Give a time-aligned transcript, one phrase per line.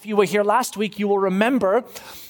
[0.00, 1.84] If you were here last week, you will remember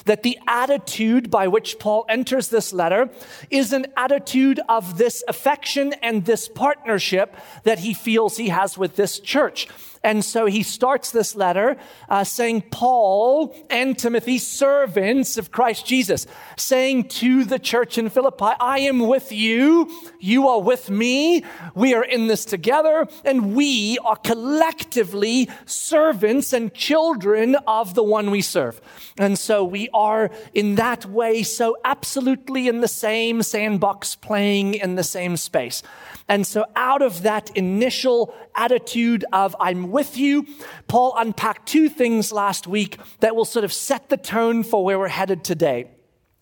[0.05, 3.11] that the attitude by which Paul enters this letter
[3.49, 8.97] is an attitude of this affection and this partnership that he feels he has with
[8.97, 9.69] this church.
[10.03, 11.77] And so he starts this letter
[12.09, 18.53] uh, saying, Paul and Timothy, servants of Christ Jesus, saying to the church in Philippi,
[18.59, 19.91] I am with you.
[20.19, 21.45] You are with me.
[21.75, 28.31] We are in this together and we are collectively servants and children of the one
[28.31, 28.81] we serve.
[29.19, 34.95] And so we are in that way so absolutely in the same sandbox playing in
[34.95, 35.83] the same space.
[36.31, 40.47] And so out of that initial attitude of I'm with you,
[40.87, 44.97] Paul unpacked two things last week that will sort of set the tone for where
[44.97, 45.91] we're headed today.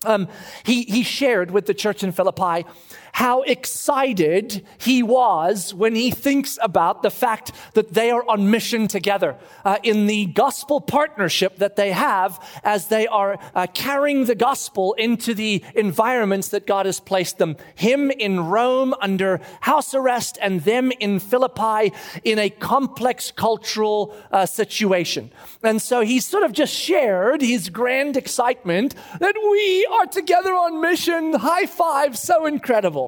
[0.05, 0.27] Um,
[0.63, 2.65] he, he shared with the church in Philippi
[3.13, 8.87] how excited he was when he thinks about the fact that they are on mission
[8.87, 14.35] together uh, in the gospel partnership that they have as they are uh, carrying the
[14.35, 17.55] gospel into the environments that God has placed them.
[17.75, 24.45] Him in Rome under house arrest and them in Philippi in a complex cultural uh,
[24.45, 25.31] situation.
[25.63, 30.81] And so he sort of just shared his grand excitement that we are together on
[30.81, 31.33] mission.
[31.33, 32.98] High five, so incredible.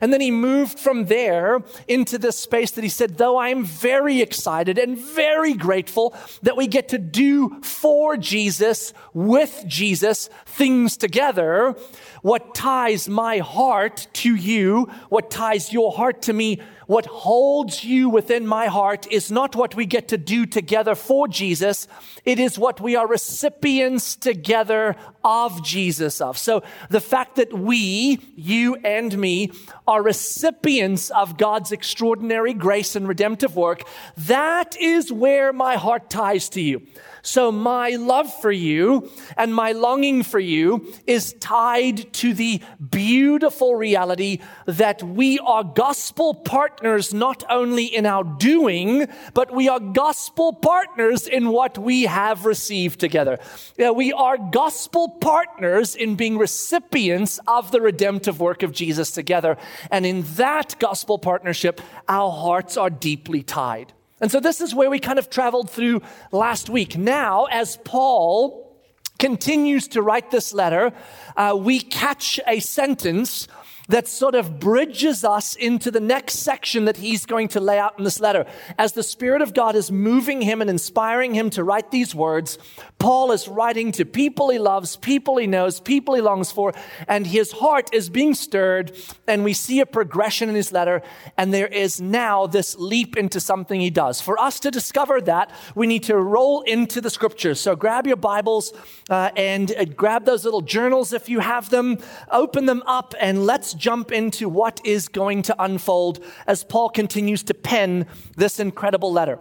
[0.00, 4.20] And then he moved from there into this space that he said, though I'm very
[4.20, 11.76] excited and very grateful that we get to do for Jesus, with Jesus, things together,
[12.22, 18.08] what ties my heart to you, what ties your heart to me, what holds you
[18.08, 21.88] within my heart is not what we get to do together for Jesus.
[22.24, 26.36] It is what we are recipients together of Jesus of.
[26.36, 29.50] So the fact that we, you and me,
[29.86, 33.82] are recipients of God's extraordinary grace and redemptive work,
[34.16, 36.82] that is where my heart ties to you.
[37.26, 43.76] So my love for you and my longing for you is tied to the beautiful
[43.76, 50.52] reality that we are gospel partners not only in our doing, but we are gospel
[50.52, 53.38] partners in what we have received together.
[53.78, 59.56] We are gospel partners in being recipients of the redemptive work of Jesus together.
[59.90, 63.94] And in that gospel partnership, our hearts are deeply tied.
[64.24, 66.00] And so this is where we kind of traveled through
[66.32, 66.96] last week.
[66.96, 68.74] Now, as Paul
[69.18, 70.94] continues to write this letter,
[71.36, 73.48] uh, we catch a sentence
[73.88, 77.98] that sort of bridges us into the next section that he's going to lay out
[77.98, 78.46] in this letter.
[78.78, 82.56] As the Spirit of God is moving him and inspiring him to write these words,
[82.98, 86.72] Paul is writing to people he loves, people he knows, people he longs for,
[87.06, 88.96] and his heart is being stirred.
[89.28, 91.02] And we see a progression in his letter,
[91.36, 94.20] and there is now this leap into something he does.
[94.20, 97.60] For us to discover that, we need to roll into the scriptures.
[97.60, 98.72] So grab your Bibles
[99.10, 101.98] uh, and uh, grab those little journals if you have them,
[102.30, 107.42] open them up, and let's jump into what is going to unfold as Paul continues
[107.44, 109.38] to pen this incredible letter.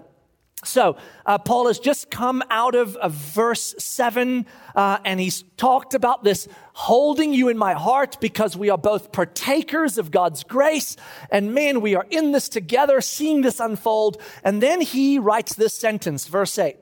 [0.63, 0.95] So,
[1.25, 4.45] uh, Paul has just come out of, verse 7,
[4.75, 9.11] uh, and he's talked about this holding you in my heart because we are both
[9.11, 10.95] partakers of God's grace.
[11.29, 14.21] And man, we are in this together, seeing this unfold.
[14.43, 16.77] And then he writes this sentence, verse 8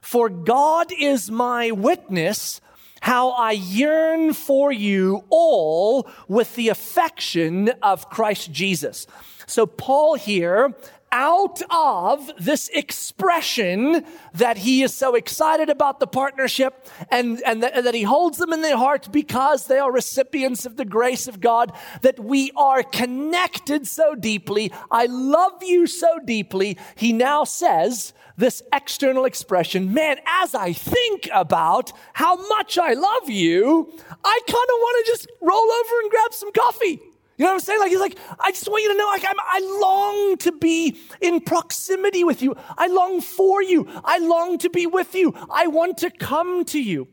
[0.00, 2.60] For God is my witness
[3.02, 9.08] how I yearn for you all with the affection of Christ Jesus.
[9.46, 10.72] So Paul here
[11.10, 14.04] out of this expression
[14.34, 18.38] that he is so excited about the partnership and, and, that, and that he holds
[18.38, 22.50] them in their heart because they are recipients of the grace of God, that we
[22.56, 24.72] are connected so deeply.
[24.90, 26.78] I love you so deeply.
[26.94, 33.28] He now says, this external expression, man, as I think about how much I love
[33.28, 33.92] you,
[34.24, 37.00] I kind of want to just roll over and grab some coffee.
[37.38, 37.80] You know what I'm saying?
[37.80, 40.98] Like, he's like, I just want you to know, like, I'm, I long to be
[41.20, 42.54] in proximity with you.
[42.76, 43.88] I long for you.
[44.04, 45.34] I long to be with you.
[45.50, 47.08] I want to come to you.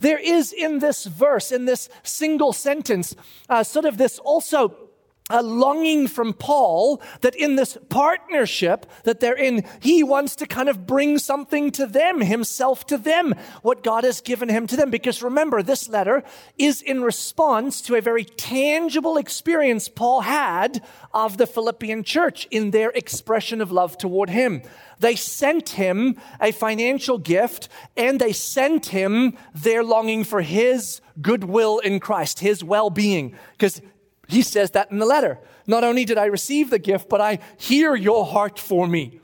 [0.00, 3.14] There is in this verse, in this single sentence,
[3.48, 4.85] uh, sort of this also
[5.28, 10.68] a longing from Paul that in this partnership that they're in, he wants to kind
[10.68, 14.90] of bring something to them, himself to them, what God has given him to them.
[14.90, 16.22] Because remember, this letter
[16.58, 20.82] is in response to a very tangible experience Paul had
[21.12, 24.62] of the Philippian church in their expression of love toward him.
[25.00, 31.78] They sent him a financial gift and they sent him their longing for his goodwill
[31.80, 33.34] in Christ, his well-being.
[33.52, 33.82] Because
[34.28, 35.38] he says that in the letter.
[35.66, 39.20] Not only did I receive the gift, but I hear your heart for me.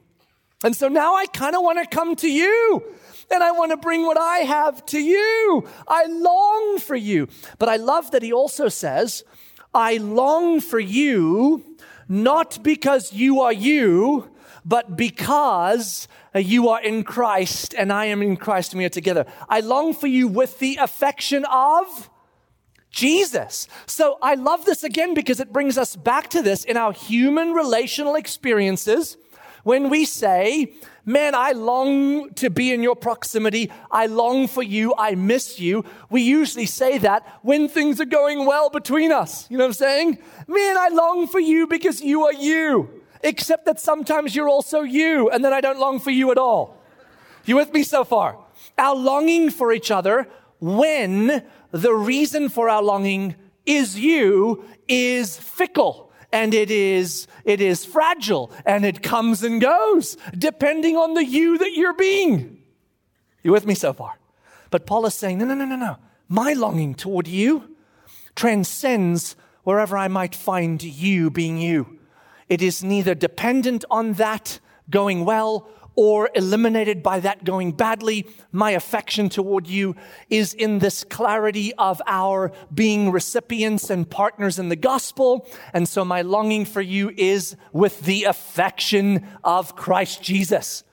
[0.65, 2.83] And so now I kind of want to come to you
[3.31, 5.69] and I want to bring what I have to you.
[5.89, 7.29] I long for you.
[7.59, 9.25] But I love that he also says,
[9.75, 11.65] I long for you
[12.09, 14.31] not because you are you,
[14.65, 19.25] but because you are in Christ and I am in Christ and we are together.
[19.49, 22.11] I long for you with the affection of
[22.93, 23.67] Jesus.
[23.87, 27.53] So I love this again because it brings us back to this in our human
[27.53, 29.17] relational experiences
[29.65, 30.75] when we say,
[31.05, 33.73] Man, I long to be in your proximity.
[33.91, 34.95] I long for you.
[34.97, 35.85] I miss you.
[36.11, 39.51] We usually say that when things are going well between us.
[39.51, 40.19] You know what I'm saying?
[40.47, 43.03] Man, I long for you because you are you.
[43.25, 46.81] Except that sometimes you're also you, and then I don't long for you at all.
[47.45, 48.39] You with me so far?
[48.79, 50.29] Our longing for each other
[50.63, 51.43] when
[51.73, 53.35] the reason for our longing
[53.67, 60.17] is you is fickle and it is, it is fragile and it comes and goes
[60.39, 62.63] depending on the you that you're being.
[63.43, 64.21] You with me so far?
[64.71, 65.97] But Paul is saying, no, no, no, no, no.
[66.29, 67.75] My longing toward you
[68.37, 69.35] transcends
[69.65, 71.99] wherever I might find you being you.
[72.49, 78.27] It is neither dependent on that going well or eliminated by that going badly.
[78.51, 79.95] My affection toward you
[80.31, 85.47] is in this clarity of our being recipients and partners in the gospel.
[85.73, 90.85] And so my longing for you is with the affection of Christ Jesus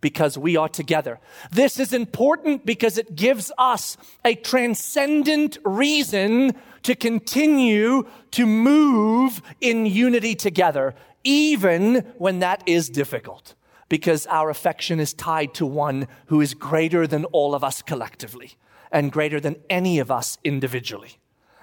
[0.00, 1.18] because we are together.
[1.50, 6.54] This is important because it gives us a transcendent reason
[6.84, 13.54] to continue to move in unity together, even when that is difficult
[13.88, 18.52] because our affection is tied to one who is greater than all of us collectively
[18.90, 21.18] and greater than any of us individually.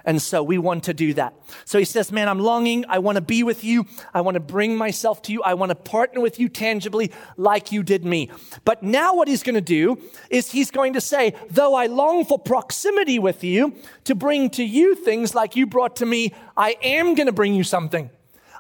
[0.08, 1.34] And so we want to do that.
[1.66, 2.86] So he says, Man, I'm longing.
[2.88, 3.88] I want to be with you.
[4.14, 5.42] I want to bring myself to you.
[5.42, 8.30] I want to partner with you tangibly like you did me.
[8.64, 10.00] But now what he's going to do
[10.30, 14.64] is he's going to say, Though I long for proximity with you to bring to
[14.64, 18.12] you things like you brought to me, I am going to bring you something.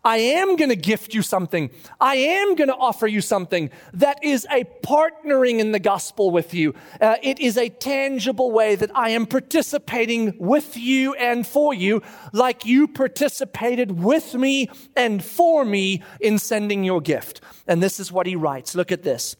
[0.05, 1.71] I am going to gift you something.
[1.99, 6.53] I am going to offer you something that is a partnering in the gospel with
[6.53, 6.75] you.
[7.01, 12.03] Uh, it is a tangible way that I am participating with you and for you,
[12.33, 17.41] like you participated with me and for me in sending your gift.
[17.65, 18.75] And this is what he writes.
[18.75, 19.35] Look at this.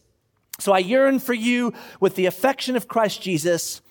[0.58, 3.82] So I yearn for you with the affection of Christ Jesus,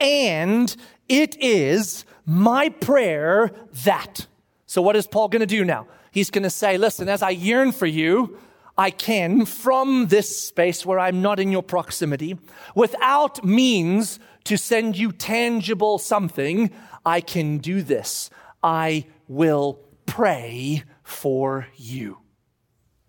[0.00, 0.74] and
[1.08, 3.52] it is my prayer
[3.84, 4.26] that.
[4.66, 5.86] So what is Paul going to do now?
[6.16, 8.38] He's going to say, listen, as I yearn for you,
[8.78, 12.38] I can from this space where I'm not in your proximity,
[12.74, 16.70] without means to send you tangible something,
[17.04, 18.30] I can do this.
[18.62, 22.20] I will pray for you.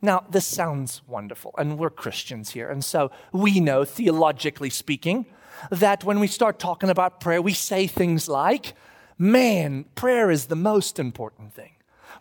[0.02, 5.28] Now, this sounds wonderful, and we're Christians here, and so we know, theologically speaking,
[5.72, 8.74] that when we start talking about prayer, we say things like,
[9.18, 11.72] man, prayer is the most important thing.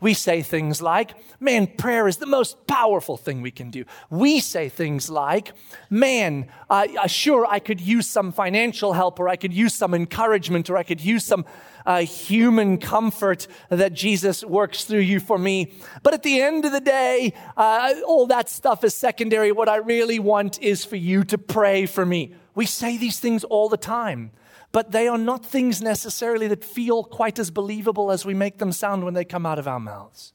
[0.01, 3.85] We say things like, man, prayer is the most powerful thing we can do.
[4.11, 5.53] We say things like,
[5.91, 10.69] man, uh, sure, I could use some financial help, or I could use some encouragement,
[10.71, 11.45] or I could use some
[11.87, 15.73] uh, human comfort that Jesus works through you for me.
[16.03, 19.53] But at the end of the day, uh, all that stuff is secondary.
[19.53, 22.35] What I really want is for you to pray for me.
[22.55, 24.33] We say these things all the time
[24.77, 28.71] but they are not things necessarily that feel quite as believable as we make them
[28.71, 30.35] sound when they come out of our mouths.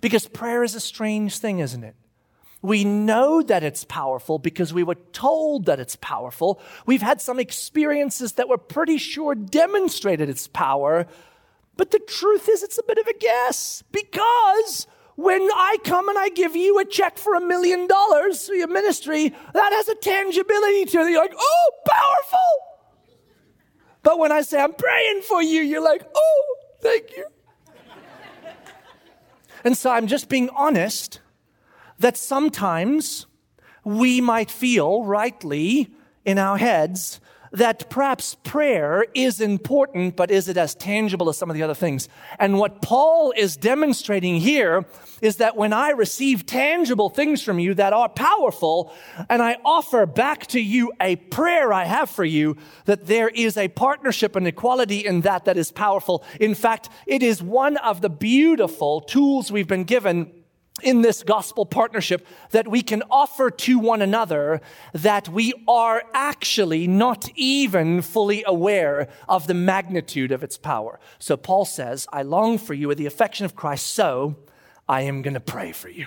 [0.00, 1.94] Because prayer is a strange thing, isn't it?
[2.62, 6.60] We know that it's powerful because we were told that it's powerful.
[6.84, 11.06] We've had some experiences that we're pretty sure demonstrated its power.
[11.76, 16.18] But the truth is, it's a bit of a guess because when I come and
[16.18, 19.94] I give you a check for a million dollars for your ministry, that has a
[19.94, 21.10] tangibility to it.
[21.12, 22.67] You're like, oh, powerful.
[24.02, 27.26] But when I say, I'm praying for you, you're like, oh, thank you.
[29.64, 31.20] and so I'm just being honest
[31.98, 33.26] that sometimes
[33.84, 35.90] we might feel rightly
[36.24, 37.20] in our heads
[37.52, 41.74] that perhaps prayer is important, but is it as tangible as some of the other
[41.74, 42.08] things?
[42.38, 44.84] And what Paul is demonstrating here
[45.20, 48.92] is that when I receive tangible things from you that are powerful,
[49.28, 53.56] and I offer back to you a prayer I have for you, that there is
[53.56, 56.24] a partnership and equality in that that is powerful.
[56.40, 60.30] In fact, it is one of the beautiful tools we've been given
[60.82, 64.60] in this gospel partnership that we can offer to one another
[64.92, 70.98] that we are actually not even fully aware of the magnitude of its power.
[71.18, 74.36] So Paul says, I long for you with the affection of Christ, so
[74.88, 76.06] I am going to pray for you.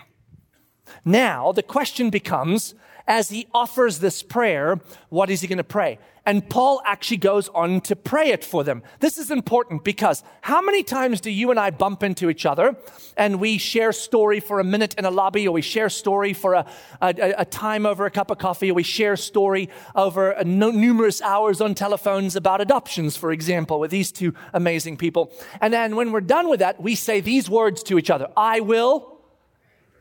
[1.05, 2.75] Now, the question becomes
[3.07, 4.79] as he offers this prayer,
[5.09, 5.99] what is he going to pray?
[6.23, 8.83] And Paul actually goes on to pray it for them.
[8.99, 12.77] This is important because how many times do you and I bump into each other
[13.17, 16.53] and we share story for a minute in a lobby or we share story for
[16.53, 16.65] a,
[17.01, 21.23] a, a time over a cup of coffee or we share story over no, numerous
[21.23, 25.33] hours on telephones about adoptions, for example, with these two amazing people.
[25.59, 28.27] And then when we're done with that, we say these words to each other.
[28.37, 29.17] I will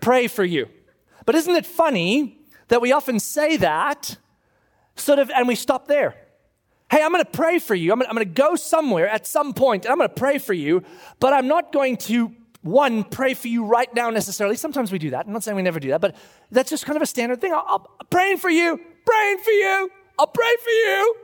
[0.01, 0.69] pray for you.
[1.25, 2.40] But isn't it funny
[2.71, 4.17] that we often say that
[4.97, 6.17] sort of, and we stop there.
[6.91, 7.93] Hey, I'm going to pray for you.
[7.93, 10.83] I'm going, to go somewhere at some point and I'm going to pray for you,
[11.21, 14.57] but I'm not going to, one, pray for you right now necessarily.
[14.57, 15.27] Sometimes we do that.
[15.27, 16.17] I'm not saying we never do that, but
[16.51, 17.53] that's just kind of a standard thing.
[17.53, 17.77] I
[18.09, 21.15] praying for you, praying for you, I'll pray for you.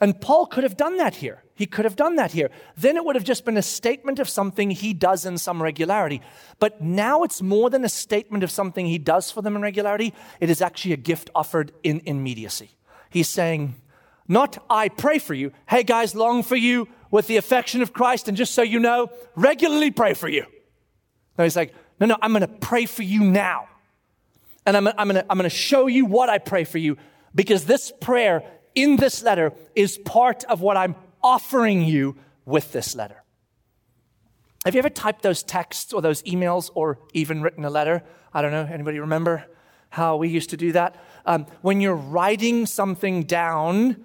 [0.00, 1.43] And Paul could have done that here.
[1.56, 2.50] He could have done that here.
[2.76, 6.20] Then it would have just been a statement of something he does in some regularity.
[6.58, 10.14] But now it's more than a statement of something he does for them in regularity.
[10.40, 12.70] It is actually a gift offered in immediacy.
[13.08, 13.76] He's saying,
[14.26, 15.52] not I pray for you.
[15.68, 18.26] Hey guys, long for you with the affection of Christ.
[18.26, 20.46] And just so you know, regularly pray for you.
[21.38, 23.68] No, he's like, no, no, I'm going to pray for you now.
[24.66, 26.96] And I'm, I'm going to show you what I pray for you
[27.34, 28.42] because this prayer
[28.74, 33.22] in this letter is part of what I'm offering you with this letter.
[34.64, 38.04] Have you ever typed those texts or those emails or even written a letter?
[38.32, 38.68] I don't know.
[38.70, 39.44] Anybody remember
[39.90, 41.02] how we used to do that?
[41.26, 44.04] Um, when you're writing something down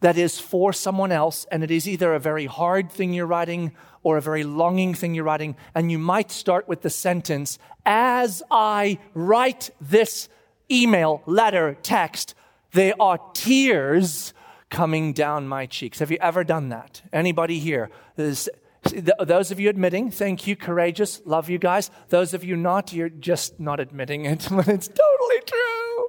[0.00, 3.72] that is for someone else, and it is either a very hard thing you're writing
[4.02, 8.42] or a very longing thing you're writing, and you might start with the sentence, As
[8.50, 10.28] I write this
[10.70, 12.34] email, letter, text,
[12.72, 14.34] there are tears
[14.74, 16.00] coming down my cheeks.
[16.00, 17.00] Have you ever done that?
[17.12, 17.90] Anybody here?
[18.16, 21.92] those of you admitting, thank you, courageous, love you guys.
[22.08, 26.08] Those of you not, you're just not admitting it when it's totally true.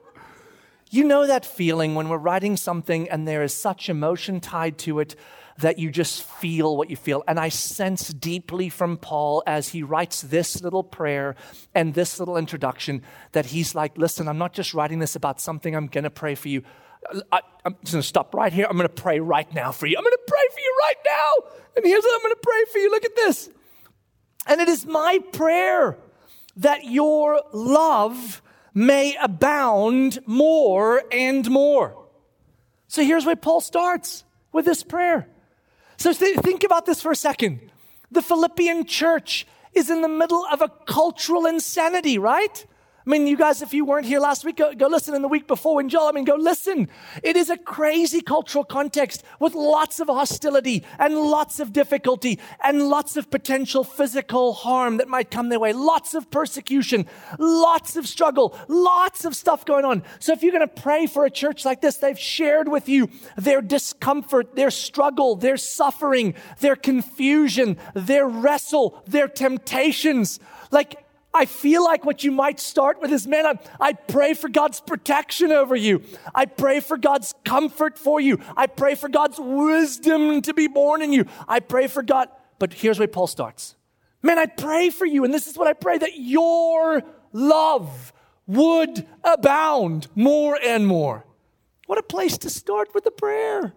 [0.89, 4.99] You know that feeling when we're writing something and there is such emotion tied to
[4.99, 5.15] it
[5.59, 7.23] that you just feel what you feel.
[7.27, 11.35] And I sense deeply from Paul as he writes this little prayer
[11.75, 13.03] and this little introduction
[13.33, 16.33] that he's like, listen, I'm not just writing this about something I'm going to pray
[16.33, 16.63] for you.
[17.31, 18.65] I, am just going to stop right here.
[18.69, 19.97] I'm going to pray right now for you.
[19.97, 21.49] I'm going to pray for you right now.
[21.75, 22.91] And here's what I'm going to pray for you.
[22.91, 23.49] Look at this.
[24.47, 25.97] And it is my prayer
[26.57, 28.41] that your love
[28.73, 32.07] may abound more and more.
[32.87, 35.27] So here's where Paul starts with this prayer.
[35.97, 37.71] So th- think about this for a second.
[38.11, 42.65] The Philippian church is in the middle of a cultural insanity, right?
[43.05, 45.27] I mean, you guys, if you weren't here last week, go, go listen in the
[45.27, 46.89] week before in Joel, I mean, go listen.
[47.21, 52.89] It is a crazy cultural context with lots of hostility and lots of difficulty and
[52.89, 57.05] lots of potential physical harm that might come their way, lots of persecution,
[57.37, 60.01] lots of struggle, lots of stuff going on.
[60.17, 63.11] So if you're going to pray for a church like this, they've shared with you
[63.37, 70.39] their discomfort, their struggle, their suffering, their confusion, their wrestle, their temptations.
[70.71, 71.04] Like,
[71.35, 74.79] I feel like what you might start with is, man, I, I pray for God's
[74.79, 76.01] protection over you.
[76.33, 78.39] I pray for God's comfort for you.
[78.55, 81.25] I pray for God's wisdom to be born in you.
[81.47, 82.29] I pray for God.
[82.57, 83.75] But here's where Paul starts.
[84.23, 88.13] Man, I pray for you, and this is what I pray that your love
[88.47, 91.25] would abound more and more.
[91.85, 93.75] What a place to start with a prayer.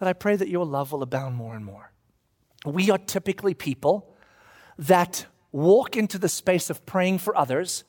[0.00, 1.92] That I pray that your love will abound more and more.
[2.66, 4.14] We are typically people
[4.76, 7.84] that walk into the space of praying for others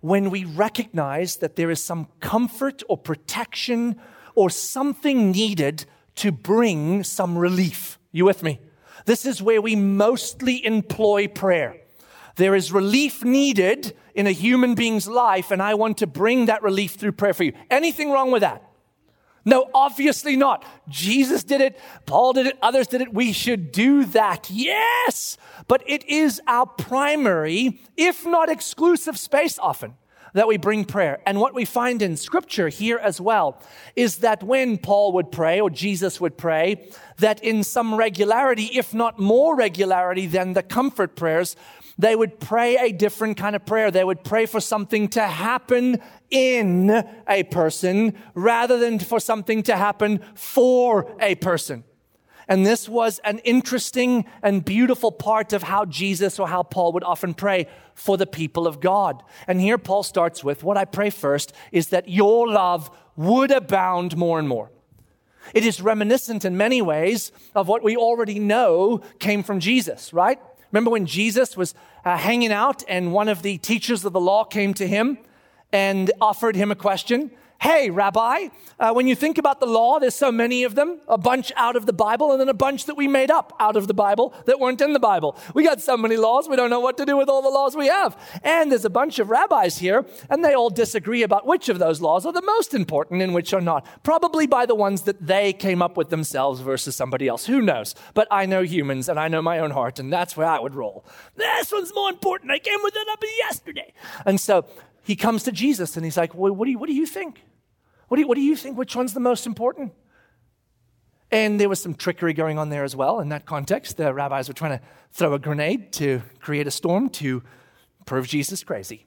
[0.00, 3.96] when we recognize that there is some comfort or protection
[4.34, 7.98] or something needed to bring some relief.
[8.12, 8.60] You with me?
[9.06, 11.76] This is where we mostly employ prayer.
[12.36, 16.62] There is relief needed in a human being's life, and I want to bring that
[16.62, 17.52] relief through prayer for you.
[17.70, 18.62] Anything wrong with that?
[19.44, 20.64] No, obviously not.
[20.88, 23.12] Jesus did it, Paul did it, others did it.
[23.12, 24.50] We should do that.
[24.50, 25.36] Yes.
[25.68, 29.94] But it is our primary, if not exclusive space often
[30.34, 31.20] that we bring prayer.
[31.24, 33.62] And what we find in scripture here as well
[33.96, 38.92] is that when Paul would pray or Jesus would pray, that in some regularity, if
[38.92, 41.54] not more regularity than the comfort prayers,
[41.98, 43.90] they would pray a different kind of prayer.
[43.90, 46.90] They would pray for something to happen in
[47.28, 51.84] a person rather than for something to happen for a person.
[52.46, 57.04] And this was an interesting and beautiful part of how Jesus or how Paul would
[57.04, 59.22] often pray for the people of God.
[59.46, 64.16] And here Paul starts with what I pray first is that your love would abound
[64.16, 64.70] more and more.
[65.54, 70.38] It is reminiscent in many ways of what we already know came from Jesus, right?
[70.74, 71.72] Remember when Jesus was
[72.04, 75.18] uh, hanging out and one of the teachers of the law came to him
[75.72, 77.30] and offered him a question?
[77.60, 81.16] Hey, Rabbi, uh, when you think about the law, there's so many of them, a
[81.16, 83.88] bunch out of the Bible, and then a bunch that we made up out of
[83.88, 85.36] the Bible that weren't in the Bible.
[85.54, 87.74] We got so many laws, we don't know what to do with all the laws
[87.74, 88.18] we have.
[88.42, 92.02] And there's a bunch of rabbis here, and they all disagree about which of those
[92.02, 93.86] laws are the most important and which are not.
[94.02, 97.46] Probably by the ones that they came up with themselves versus somebody else.
[97.46, 97.94] Who knows?
[98.12, 100.74] But I know humans, and I know my own heart, and that's where I would
[100.74, 101.06] roll.
[101.36, 102.50] This one's more important.
[102.50, 103.94] I came with it up yesterday.
[104.26, 104.66] And so
[105.04, 107.42] he comes to Jesus, and he's like, well, what, do you, what do you think?
[108.08, 108.76] What do you, what do you think?
[108.76, 109.92] Which one's the most important?
[111.30, 113.20] And there was some trickery going on there as well.
[113.20, 117.08] In that context, the rabbis were trying to throw a grenade to create a storm
[117.10, 117.42] to
[118.06, 119.06] prove Jesus crazy.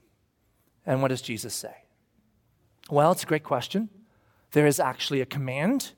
[0.85, 1.73] And what does Jesus say?
[2.89, 3.89] Well, it's a great question.
[4.51, 5.91] There is actually a command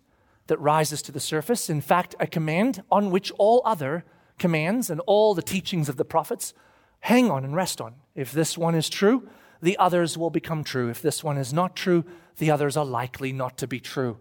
[0.47, 1.69] that rises to the surface.
[1.69, 4.03] In fact, a command on which all other
[4.37, 6.53] commands and all the teachings of the prophets
[7.01, 7.95] hang on and rest on.
[8.15, 9.27] If this one is true,
[9.61, 10.89] the others will become true.
[10.89, 12.05] If this one is not true,
[12.37, 14.17] the others are likely not to be true.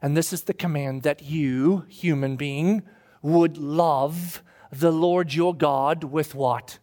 [0.00, 2.82] And this is the command that you, human being,
[3.22, 6.78] would love the Lord your God with what?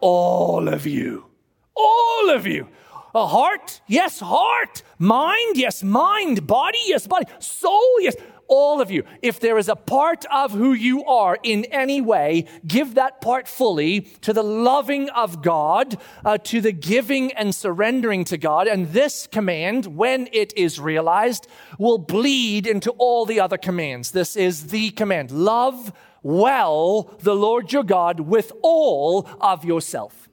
[0.00, 1.26] All of you.
[1.74, 2.68] All of you.
[3.14, 3.80] A heart?
[3.86, 4.82] Yes, heart.
[4.98, 5.56] Mind?
[5.56, 6.46] Yes, mind.
[6.46, 6.78] Body?
[6.86, 7.26] Yes, body.
[7.38, 8.00] Soul?
[8.00, 8.16] Yes
[8.48, 9.04] all of you.
[9.22, 13.46] If there is a part of who you are in any way, give that part
[13.46, 18.66] fully to the loving of God, uh, to the giving and surrendering to God.
[18.66, 21.46] And this command, when it is realized,
[21.78, 24.10] will bleed into all the other commands.
[24.10, 25.30] This is the command.
[25.30, 30.27] Love well the Lord your God with all of yourself.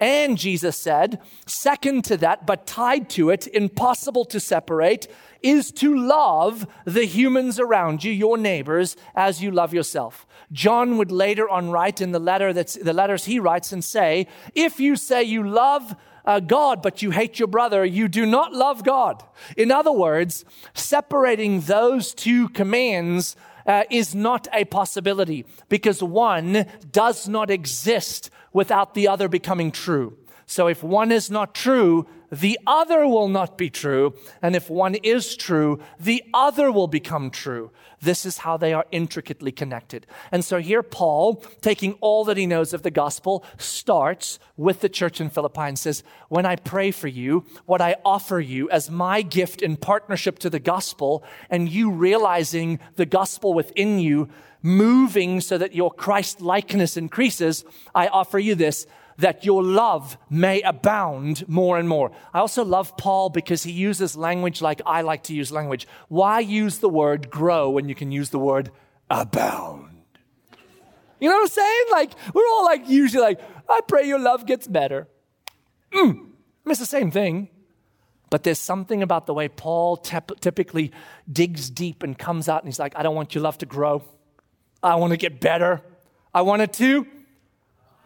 [0.00, 5.08] And Jesus said, second to that, but tied to it, impossible to separate,
[5.42, 10.26] is to love the humans around you, your neighbors, as you love yourself.
[10.52, 14.26] John would later on write in the letter that's the letters he writes and say,
[14.54, 18.52] if you say you love uh, God, but you hate your brother, you do not
[18.52, 19.22] love God.
[19.56, 27.28] In other words, separating those two commands uh, is not a possibility because one does
[27.28, 30.16] not exist without the other becoming true.
[30.46, 34.14] So if one is not true, the other will not be true.
[34.42, 37.70] And if one is true, the other will become true.
[38.00, 40.06] This is how they are intricately connected.
[40.32, 44.88] And so here, Paul, taking all that he knows of the gospel, starts with the
[44.88, 48.90] church in Philippi and says, When I pray for you, what I offer you as
[48.90, 54.28] my gift in partnership to the gospel, and you realizing the gospel within you,
[54.60, 58.86] moving so that your Christ likeness increases, I offer you this
[59.18, 62.10] that your love may abound more and more.
[62.32, 65.86] I also love Paul because he uses language like I like to use language.
[66.08, 68.70] Why use the word grow when you can use the word
[69.10, 69.90] abound?
[71.20, 71.84] You know what I'm saying?
[71.90, 75.08] Like, we're all like, usually like, I pray your love gets better.
[75.92, 76.26] Mm,
[76.66, 77.48] it's the same thing.
[78.30, 80.92] But there's something about the way Paul tep- typically
[81.30, 84.02] digs deep and comes out and he's like, I don't want your love to grow.
[84.82, 85.82] I want to get better.
[86.34, 87.06] I want it to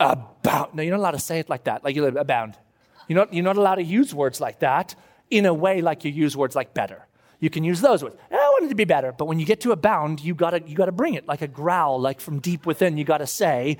[0.01, 0.75] abound.
[0.75, 2.57] No, you're not allowed to say it like that, like you abound.
[3.09, 4.95] You're not, you're not allowed to use words like that
[5.31, 7.07] in a way like you use words like better.
[7.41, 8.17] You can use those words.
[8.31, 9.13] I want it to be better.
[9.13, 12.01] But when you get to abound, you gotta, you gotta bring it like a growl,
[12.01, 12.99] like from deep within.
[12.99, 13.79] You gotta say,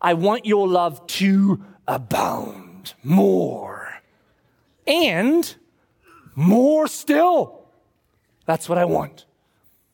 [0.00, 4.00] I want your love to abound more.
[4.86, 5.54] And
[6.34, 7.66] more still.
[8.46, 9.26] That's what I want.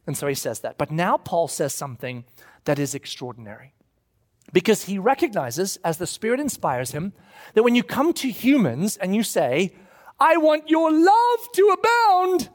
[0.06, 0.78] And so he says that.
[0.78, 2.24] But now Paul says something
[2.64, 3.72] that is extraordinary
[4.52, 7.12] because he recognizes, as the Spirit inspires him,
[7.54, 9.72] that when you come to humans and you say,
[10.18, 12.50] I want your love to abound,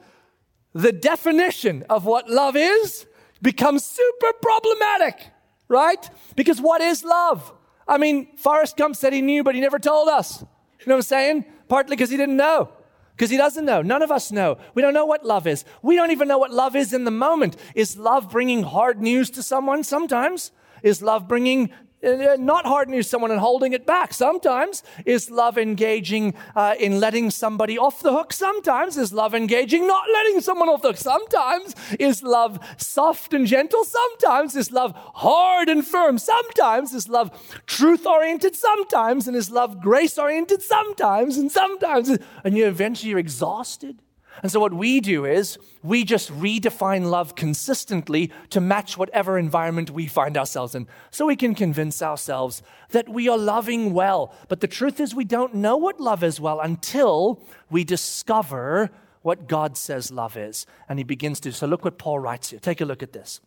[0.74, 3.06] the definition of what love is
[3.42, 5.32] becomes super problematic,
[5.68, 6.10] right?
[6.36, 7.54] Because what is love?
[7.88, 10.42] I mean, Forrest Gump said he knew, but he never told us.
[10.42, 11.46] You know what I'm saying?
[11.68, 12.70] Partly because he didn't know.
[13.16, 13.82] Because he doesn't know.
[13.82, 14.58] None of us know.
[14.74, 15.64] We don't know what love is.
[15.82, 17.56] We don't even know what love is in the moment.
[17.74, 19.84] Is love bringing hard news to someone?
[19.84, 20.52] Sometimes.
[20.84, 21.72] Is love bringing
[22.06, 24.14] not hardening someone and holding it back.
[24.14, 28.32] Sometimes is love engaging uh, in letting somebody off the hook.
[28.32, 30.98] Sometimes is love engaging not letting someone off the hook.
[30.98, 33.84] Sometimes is love soft and gentle.
[33.84, 36.18] Sometimes is love hard and firm.
[36.18, 37.32] Sometimes is love
[37.66, 38.56] truth oriented.
[38.56, 40.62] Sometimes and is love grace oriented.
[40.62, 44.02] Sometimes and sometimes and you eventually you're exhausted.
[44.44, 49.92] And so, what we do is we just redefine love consistently to match whatever environment
[49.92, 50.88] we find ourselves in.
[51.10, 54.34] So we can convince ourselves that we are loving well.
[54.50, 59.48] But the truth is, we don't know what love is well until we discover what
[59.48, 60.66] God says love is.
[60.90, 61.52] And he begins to.
[61.52, 62.60] So, look what Paul writes here.
[62.60, 63.40] Take a look at this.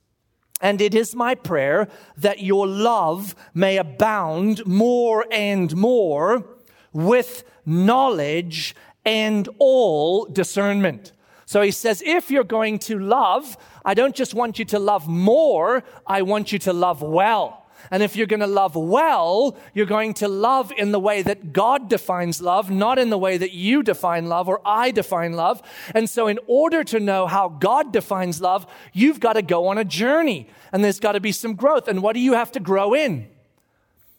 [0.61, 6.45] And it is my prayer that your love may abound more and more
[6.93, 8.75] with knowledge
[9.09, 11.13] and all discernment.
[11.47, 15.09] So he says, if you're going to love, I don't just want you to love
[15.09, 17.65] more, I want you to love well.
[17.91, 21.55] And if you're going to love well, you're going to love in the way that
[21.55, 25.63] God defines love, not in the way that you define love or I define love.
[25.95, 29.79] And so, in order to know how God defines love, you've got to go on
[29.79, 31.89] a journey and there's got to be some growth.
[31.89, 33.27] And what do you have to grow in?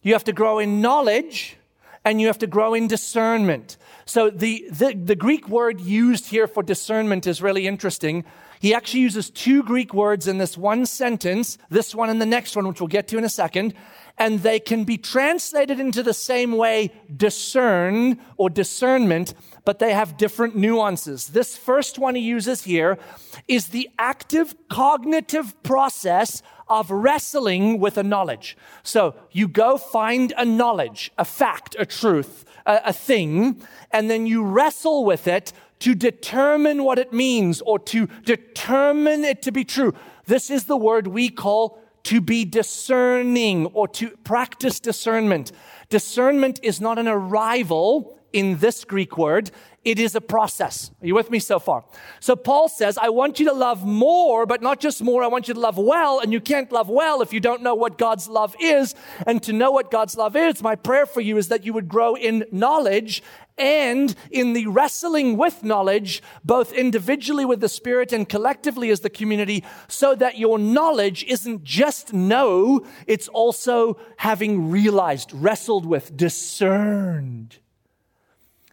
[0.02, 1.58] You have to grow in knowledge
[2.04, 3.78] and you have to grow in discernment.
[4.10, 8.26] So, the, the, the Greek word used here for discernment is really interesting.
[8.60, 12.56] He actually uses two Greek words in this one sentence, this one and the next
[12.56, 13.74] one, which we'll get to in a second,
[14.18, 20.18] and they can be translated into the same way discern or discernment, but they have
[20.18, 21.28] different nuances.
[21.28, 23.00] This first one he uses here
[23.48, 28.58] is the active cognitive process of wrestling with a knowledge.
[28.84, 34.28] So you go find a knowledge, a fact, a truth, a, a thing, and then
[34.28, 39.64] you wrestle with it to determine what it means or to determine it to be
[39.64, 39.94] true.
[40.26, 45.52] This is the word we call to be discerning or to practice discernment.
[45.90, 49.52] Discernment is not an arrival in this Greek word.
[49.86, 50.92] It is a process.
[51.02, 51.86] Are you with me so far?
[52.20, 55.24] So Paul says, I want you to love more, but not just more.
[55.24, 56.20] I want you to love well.
[56.20, 58.94] And you can't love well if you don't know what God's love is.
[59.26, 61.88] And to know what God's love is, my prayer for you is that you would
[61.88, 63.24] grow in knowledge
[63.58, 69.10] and in the wrestling with knowledge, both individually with the Spirit and collectively as the
[69.10, 77.58] community, so that your knowledge isn't just know, it's also having realized, wrestled with, discerned.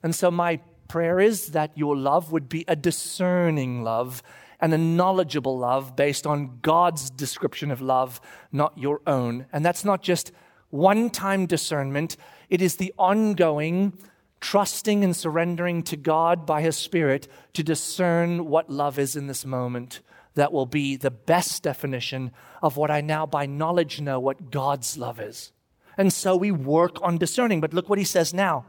[0.04, 4.22] And so my prayer is that your love would be a discerning love
[4.60, 8.20] and a knowledgeable love based on God's description of love,
[8.52, 9.46] not your own.
[9.52, 10.32] And that's not just
[10.70, 12.16] one time discernment,
[12.48, 13.98] it is the ongoing
[14.40, 19.44] trusting and surrendering to God by His Spirit to discern what love is in this
[19.44, 20.00] moment.
[20.34, 22.30] That will be the best definition
[22.62, 25.52] of what I now by knowledge know what God's love is.
[25.96, 27.60] And so we work on discerning.
[27.60, 28.66] But look what he says now.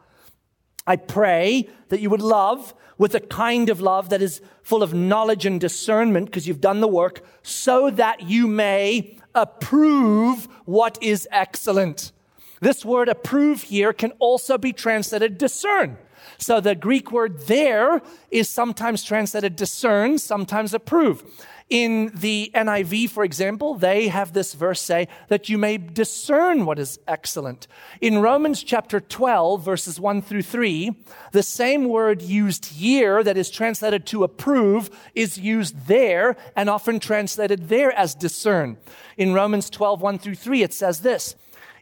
[0.87, 4.93] I pray that you would love with a kind of love that is full of
[4.93, 11.27] knowledge and discernment because you've done the work so that you may approve what is
[11.31, 12.11] excellent.
[12.59, 15.97] This word approve here can also be translated discern.
[16.39, 21.23] So the Greek word there is sometimes translated discern, sometimes approve.
[21.69, 26.79] In the NIV, for example, they have this verse say that you may discern what
[26.79, 27.67] is excellent.
[27.99, 30.95] In Romans chapter 12, verses 1 through 3,
[31.33, 37.01] the same word used here that is translated to approve is used there and often
[37.01, 38.77] translated there as discern.
[39.17, 41.35] In Romans 12, 1 through 3, it says this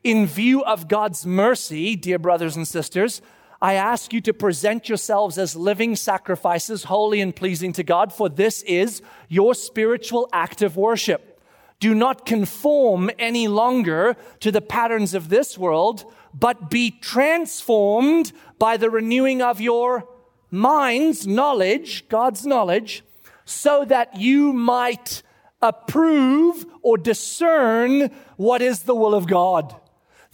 [0.06, 3.24] in view of God's mercy, dear brothers and sisters,
[3.62, 8.30] I ask you to present yourselves as living sacrifices, holy and pleasing to God, for
[8.30, 11.40] this is your spiritual act of worship.
[11.80, 18.78] Do not conform any longer to the patterns of this world, but be transformed by
[18.78, 20.08] the renewing of your
[20.52, 23.04] mind's knowledge, God's knowledge,
[23.46, 25.22] so that you might
[25.62, 29.76] approve or discern what is the will of God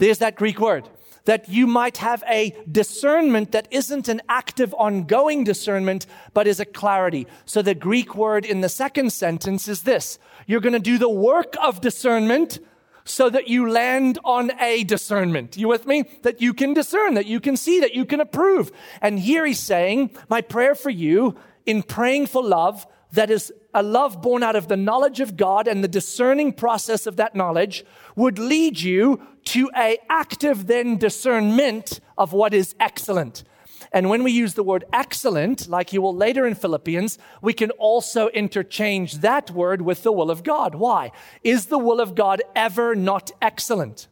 [0.01, 0.89] there's that Greek word.
[1.25, 6.65] That you might have a discernment that isn't an active, ongoing discernment, but is a
[6.65, 7.27] clarity.
[7.45, 10.17] So the Greek word in the second sentence is this.
[10.47, 12.60] You're going to do the work of discernment
[13.03, 15.57] so that you land on a discernment.
[15.57, 16.03] You with me?
[16.23, 18.71] That you can discern, that you can see, that you can approve.
[19.01, 23.84] And here he's saying, my prayer for you in praying for love that is a
[23.84, 27.86] love born out of the knowledge of God and the discerning process of that knowledge
[28.15, 33.43] would lead you to a active then discernment of what is excellent.
[33.91, 37.71] And when we use the word excellent, like you will later in Philippians, we can
[37.71, 40.75] also interchange that word with the will of God.
[40.75, 41.12] Why?
[41.43, 44.08] Is the will of God ever not excellent?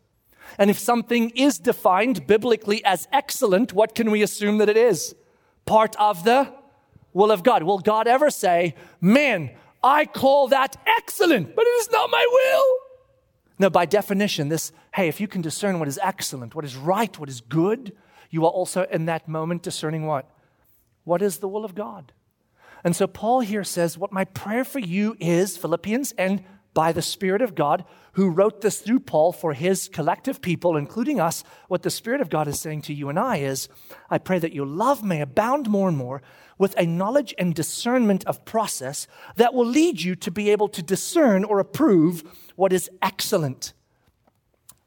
[0.57, 5.15] And if something is defined biblically as excellent, what can we assume that it is?
[5.65, 6.51] Part of the
[7.13, 7.63] will of God.
[7.63, 12.88] Will God ever say, man, I call that excellent, but it is not my will?
[13.59, 17.19] No, by definition, this, hey, if you can discern what is excellent, what is right,
[17.19, 17.95] what is good,
[18.29, 20.31] you are also in that moment discerning what?
[21.03, 22.13] What is the will of God?
[22.85, 26.43] And so Paul here says, what my prayer for you is, Philippians, and
[26.79, 31.19] by the Spirit of God who wrote this through Paul for his collective people, including
[31.19, 33.67] us, what the Spirit of God is saying to you and I is,
[34.09, 36.21] I pray that your love may abound more and more
[36.57, 40.81] with a knowledge and discernment of process that will lead you to be able to
[40.81, 42.23] discern or approve
[42.55, 43.73] what is excellent.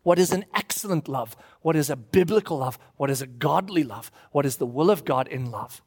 [0.03, 1.37] What is an excellent love?
[1.61, 2.79] What is a biblical love?
[2.97, 4.11] What is a godly love?
[4.31, 5.83] What is the will of God in love?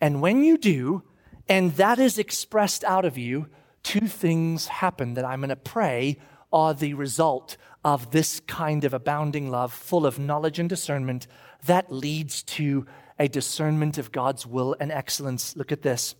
[0.00, 1.04] And when you do,
[1.48, 3.46] and that is expressed out of you,
[3.82, 6.18] two things happen that I'm going to pray
[6.52, 11.26] are the result of this kind of abounding love, full of knowledge and discernment,
[11.64, 12.86] that leads to
[13.18, 15.56] a discernment of God's will and excellence.
[15.56, 16.14] Look at this.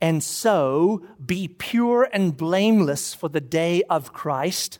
[0.00, 4.78] And so be pure and blameless for the day of Christ,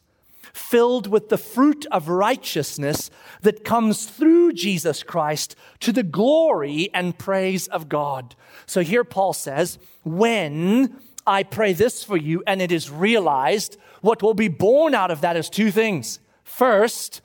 [0.53, 3.11] filled with the fruit of righteousness
[3.43, 8.35] that comes through Jesus Christ to the glory and praise of God.
[8.67, 14.23] So here Paul says, when I pray this for you and it is realized, what
[14.23, 16.19] will be born out of that is two things.
[16.43, 17.21] First,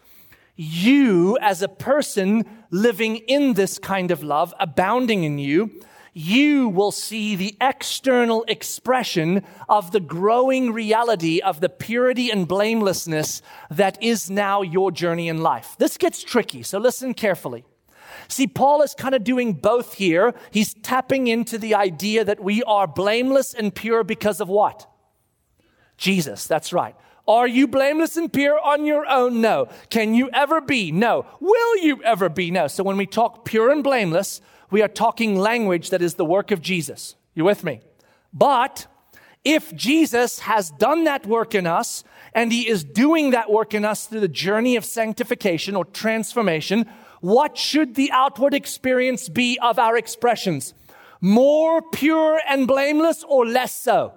[0.55, 5.81] you as a person living in this kind of love, abounding in you,
[6.13, 13.43] you will see the external expression of the growing reality of the purity and blamelessness
[13.69, 15.75] that is now your journey in life.
[15.77, 17.65] This gets tricky, so listen carefully.
[18.27, 20.33] See, Paul is kind of doing both here.
[20.51, 24.89] He's tapping into the idea that we are blameless and pure because of what?
[25.97, 26.95] Jesus, that's right.
[27.27, 29.41] Are you blameless and pure on your own?
[29.41, 29.67] No.
[29.89, 30.91] Can you ever be?
[30.91, 31.25] No.
[31.41, 32.51] Will you ever be?
[32.51, 32.67] No.
[32.67, 34.39] So when we talk pure and blameless,
[34.71, 37.15] we are talking language that is the work of Jesus.
[37.33, 37.81] You with me?
[38.33, 38.87] But
[39.43, 42.03] if Jesus has done that work in us
[42.33, 46.85] and he is doing that work in us through the journey of sanctification or transformation,
[47.21, 50.73] what should the outward experience be of our expressions?
[51.21, 54.13] More pure and blameless or less so?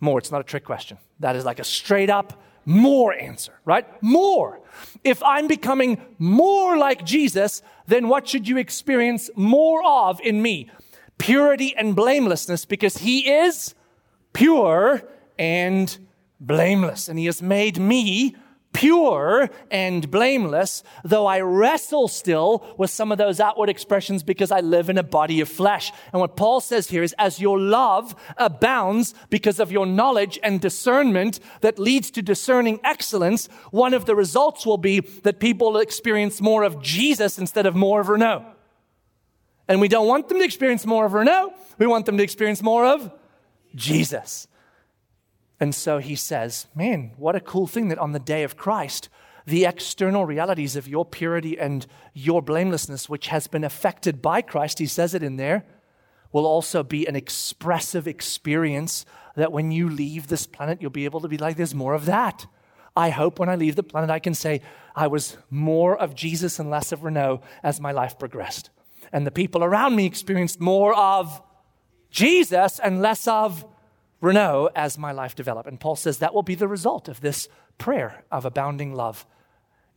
[0.00, 0.18] More.
[0.18, 0.98] It's not a trick question.
[1.20, 3.86] That is like a straight up more answer, right?
[4.02, 4.60] More.
[5.04, 10.70] If I'm becoming more like Jesus, then what should you experience more of in me?
[11.18, 13.74] Purity and blamelessness because he is
[14.32, 15.02] pure
[15.38, 15.96] and
[16.40, 17.08] blameless.
[17.08, 18.34] And he has made me
[18.76, 24.60] pure and blameless, though I wrestle still with some of those outward expressions because I
[24.60, 25.92] live in a body of flesh.
[26.12, 30.60] And what Paul says here is, as your love abounds because of your knowledge and
[30.60, 36.42] discernment that leads to discerning excellence, one of the results will be that people experience
[36.42, 38.44] more of Jesus instead of more of Renault.
[39.68, 41.54] And we don't want them to experience more of Renault.
[41.78, 43.10] We want them to experience more of
[43.74, 44.48] Jesus.
[45.58, 49.08] And so he says, Man, what a cool thing that on the day of Christ,
[49.46, 54.78] the external realities of your purity and your blamelessness, which has been affected by Christ,
[54.78, 55.64] he says it in there,
[56.32, 61.20] will also be an expressive experience that when you leave this planet, you'll be able
[61.20, 62.46] to be like, There's more of that.
[62.96, 64.62] I hope when I leave the planet, I can say,
[64.94, 68.70] I was more of Jesus and less of Renault as my life progressed.
[69.12, 71.42] And the people around me experienced more of
[72.10, 73.66] Jesus and less of
[74.20, 75.68] Renault as my life developed.
[75.68, 77.48] And Paul says that will be the result of this
[77.78, 79.26] prayer of abounding love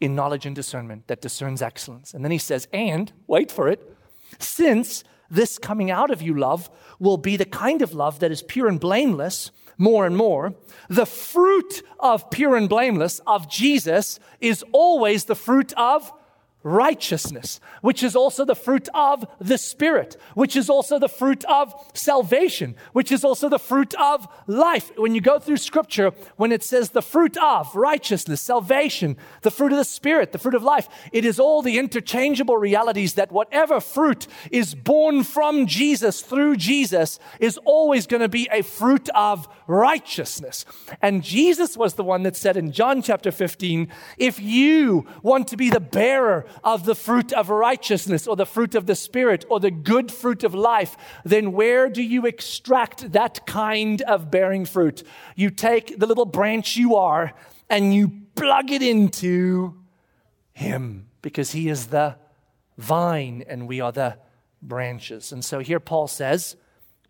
[0.02, 2.14] in knowledge and discernment that discerns excellence.
[2.14, 3.96] And then he says, and wait for it,
[4.40, 8.42] since this coming out of you love will be the kind of love that is
[8.42, 10.54] pure and blameless more and more,
[10.90, 16.12] the fruit of pure and blameless of Jesus is always the fruit of
[16.62, 21.74] righteousness, which is also the fruit of the Spirit, which is also the fruit of
[21.93, 24.91] salvation, which is also the fruit of life.
[24.98, 29.72] When you go through scripture, when it says the fruit of righteousness, salvation, the fruit
[29.72, 33.80] of the Spirit, the fruit of life, it is all the interchangeable realities that whatever
[33.80, 39.48] fruit is born from Jesus through Jesus is always going to be a fruit of
[39.67, 40.65] righteousness.
[41.02, 45.58] And Jesus was the one that said in John chapter 15, if you want to
[45.58, 49.60] be the bearer of the fruit of righteousness or the fruit of the Spirit or
[49.60, 55.04] the good fruit of life, then where do you extract that kind of bearing fruit?
[55.36, 57.34] You take the little branch you are
[57.70, 59.76] and you plug it into
[60.54, 62.16] Him because He is the
[62.78, 64.18] vine and we are the
[64.62, 65.32] branches.
[65.32, 66.56] And so here Paul says,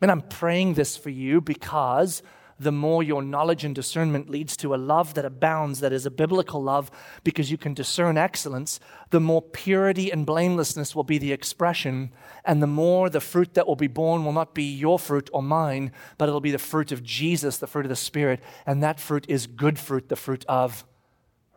[0.02, 2.22] and I'm praying this for you because
[2.60, 6.12] the more your knowledge and discernment leads to a love that abounds, that is a
[6.12, 6.92] biblical love,
[7.24, 8.80] because you can discern excellence,
[9.12, 12.12] the more purity and blamelessness will be the expression,
[12.44, 15.42] and the more the fruit that will be born will not be your fruit or
[15.42, 19.00] mine, but it'll be the fruit of Jesus, the fruit of the Spirit, and that
[19.00, 20.86] fruit is good fruit, the fruit of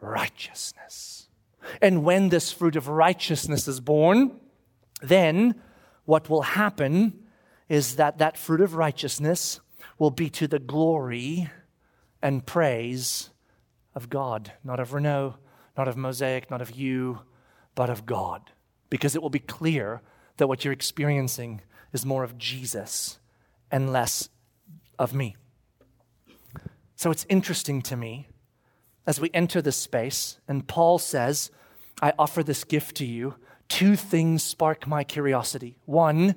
[0.01, 1.29] righteousness.
[1.81, 4.39] And when this fruit of righteousness is born,
[5.01, 5.55] then
[6.05, 7.19] what will happen
[7.69, 9.61] is that that fruit of righteousness
[9.99, 11.51] will be to the glory
[12.23, 13.31] and praise
[13.95, 15.37] of God, not of Renault,
[15.77, 17.21] not of Mosaic, not of you,
[17.75, 18.51] but of God.
[18.91, 20.03] Because it will be clear
[20.37, 23.19] that what you're experiencing is more of Jesus
[23.71, 24.29] and less
[24.99, 25.37] of me.
[26.97, 28.29] So it's interesting to me
[29.07, 31.51] as we enter this space, and Paul says,
[32.01, 33.35] I offer this gift to you.
[33.69, 35.77] Two things spark my curiosity.
[35.87, 36.37] One,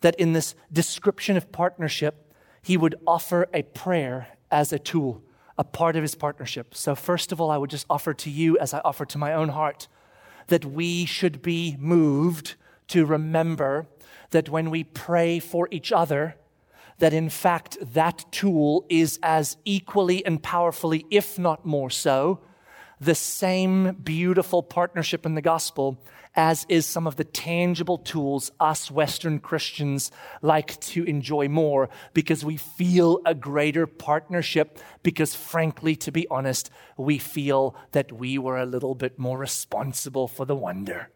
[0.00, 2.27] that in this description of partnership,
[2.62, 5.22] he would offer a prayer as a tool,
[5.56, 6.74] a part of his partnership.
[6.74, 9.32] So, first of all, I would just offer to you, as I offer to my
[9.32, 9.88] own heart,
[10.48, 12.54] that we should be moved
[12.88, 13.86] to remember
[14.30, 16.36] that when we pray for each other,
[16.98, 22.40] that in fact that tool is as equally and powerfully, if not more so,
[23.00, 26.02] the same beautiful partnership in the gospel
[26.38, 32.44] as is some of the tangible tools us Western Christians like to enjoy more because
[32.44, 34.78] we feel a greater partnership.
[35.02, 40.28] Because, frankly, to be honest, we feel that we were a little bit more responsible
[40.28, 41.10] for the wonder.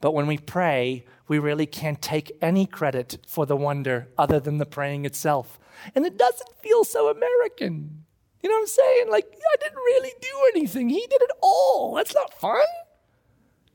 [0.00, 4.56] But when we pray, we really can't take any credit for the wonder other than
[4.56, 5.60] the praying itself.
[5.94, 8.06] And it doesn't feel so American.
[8.42, 9.10] You know what I'm saying?
[9.10, 10.88] Like, I didn't really do anything.
[10.88, 11.94] He did it all.
[11.94, 12.62] That's not fun.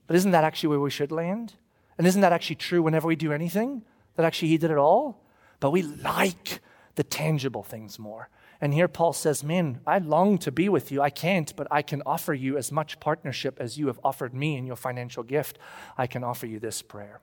[0.07, 1.53] But isn't that actually where we should land?
[1.97, 3.83] And isn't that actually true whenever we do anything?
[4.15, 5.23] That actually He did it all?
[5.59, 6.61] But we like
[6.95, 8.29] the tangible things more.
[8.61, 11.01] And here Paul says, Man, I long to be with you.
[11.01, 14.55] I can't, but I can offer you as much partnership as you have offered me
[14.55, 15.57] in your financial gift.
[15.97, 17.21] I can offer you this prayer.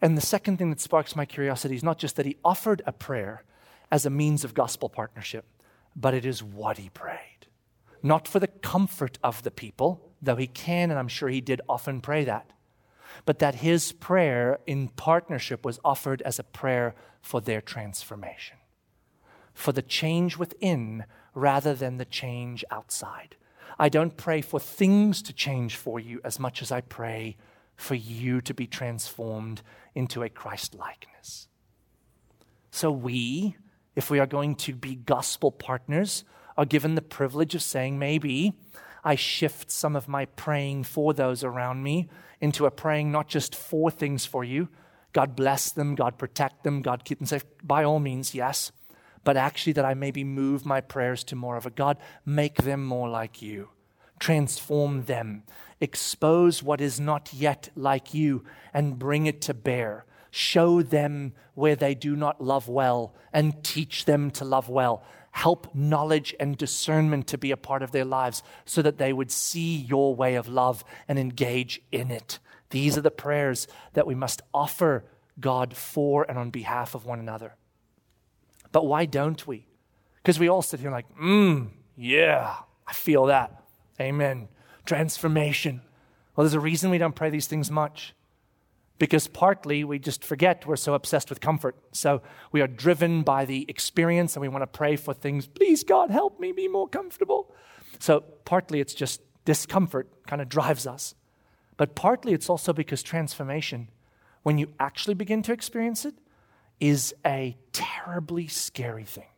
[0.00, 2.92] And the second thing that sparks my curiosity is not just that he offered a
[2.92, 3.44] prayer
[3.90, 5.44] as a means of gospel partnership,
[5.96, 7.46] but it is what he prayed.
[8.02, 11.60] Not for the comfort of the people, though he can, and I'm sure he did
[11.68, 12.50] often pray that,
[13.24, 18.56] but that his prayer in partnership was offered as a prayer for their transformation,
[19.54, 21.04] for the change within
[21.34, 23.36] rather than the change outside.
[23.78, 27.36] I don't pray for things to change for you as much as I pray
[27.76, 29.62] for you to be transformed
[29.94, 31.48] into a Christ likeness.
[32.70, 33.56] So, we,
[33.94, 36.24] if we are going to be gospel partners,
[36.56, 38.52] are given the privilege of saying, maybe
[39.04, 42.08] I shift some of my praying for those around me
[42.40, 44.68] into a praying not just for things for you.
[45.12, 47.44] God bless them, God protect them, God keep them safe.
[47.62, 48.72] By all means, yes.
[49.24, 52.84] But actually, that I maybe move my prayers to more of a God, make them
[52.84, 53.68] more like you,
[54.18, 55.42] transform them,
[55.80, 60.04] expose what is not yet like you, and bring it to bear.
[60.30, 65.74] Show them where they do not love well and teach them to love well help
[65.74, 69.76] knowledge and discernment to be a part of their lives so that they would see
[69.76, 72.38] your way of love and engage in it.
[72.70, 75.04] These are the prayers that we must offer
[75.40, 77.54] God for and on behalf of one another.
[78.72, 79.66] But why don't we?
[80.16, 83.62] Because we all sit here like, mmm, yeah, I feel that.
[84.00, 84.48] Amen.
[84.84, 85.82] Transformation.
[86.34, 88.14] Well, there's a reason we don't pray these things much
[88.98, 91.76] because partly we just forget we're so obsessed with comfort.
[91.92, 95.46] So we are driven by the experience and we want to pray for things.
[95.46, 97.52] Please, God, help me be more comfortable.
[97.98, 101.14] So partly it's just discomfort kind of drives us.
[101.76, 103.88] But partly it's also because transformation,
[104.42, 106.14] when you actually begin to experience it,
[106.80, 109.28] is a terribly scary thing.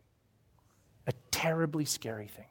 [1.07, 2.45] A terribly scary thing.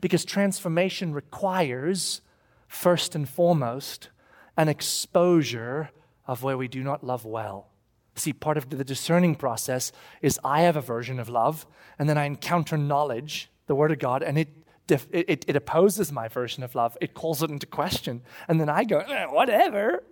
[0.00, 2.22] Because transformation requires,
[2.66, 4.08] first and foremost,
[4.56, 5.90] an exposure
[6.26, 7.68] of where we do not love well.
[8.16, 11.66] See, part of the discerning process is I have a version of love,
[11.98, 14.48] and then I encounter knowledge, the Word of God, and it,
[14.88, 16.96] it, it opposes my version of love.
[17.00, 18.22] It calls it into question.
[18.46, 20.04] And then I go, eh, whatever.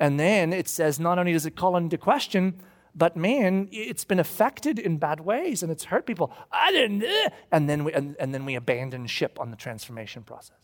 [0.00, 2.60] And then it says, not only does it call into question,
[2.94, 6.32] but man, it's been affected in bad ways and it's hurt people.
[6.50, 7.02] I didn't.
[7.02, 7.28] Eh.
[7.50, 10.56] And then we, and, and then we abandon ship on the transformation process.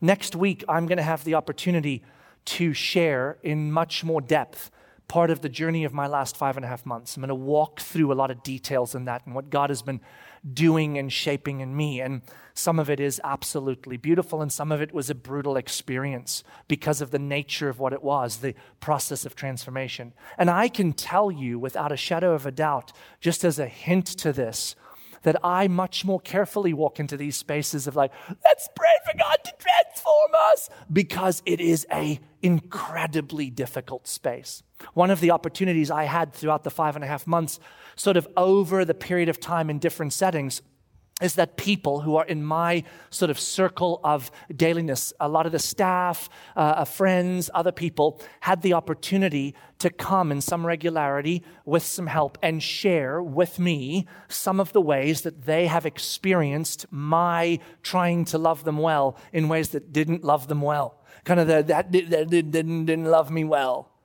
[0.00, 2.02] Next week, I'm going to have the opportunity
[2.48, 4.70] to share in much more depth
[5.06, 7.16] part of the journey of my last five and a half months.
[7.16, 9.80] I'm going to walk through a lot of details in that and what God has
[9.80, 10.00] been
[10.52, 12.00] doing and shaping in me.
[12.00, 16.44] And some of it is absolutely beautiful, and some of it was a brutal experience
[16.68, 20.12] because of the nature of what it was, the process of transformation.
[20.36, 24.06] And I can tell you without a shadow of a doubt, just as a hint
[24.18, 24.74] to this,
[25.22, 28.12] that I much more carefully walk into these spaces of like,
[28.44, 34.62] let's pray for God to transform us, because it is a incredibly difficult space.
[34.94, 37.58] One of the opportunities I had throughout the five and a half months,
[37.96, 40.62] sort of over the period of time in different settings,
[41.20, 45.52] is that people who are in my sort of circle of dailiness, a lot of
[45.52, 51.42] the staff, uh, uh, friends, other people, had the opportunity to come in some regularity
[51.64, 56.86] with some help and share with me some of the ways that they have experienced
[56.90, 61.02] my trying to love them well in ways that didn't love them well.
[61.24, 63.97] Kind of the, that, that didn't, didn't love me well.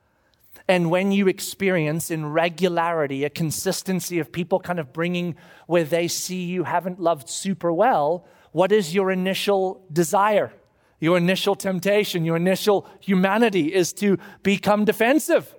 [0.67, 5.35] And when you experience in regularity a consistency of people kind of bringing
[5.67, 10.53] where they see you haven't loved super well, what is your initial desire?
[10.99, 15.53] Your initial temptation, your initial humanity is to become defensive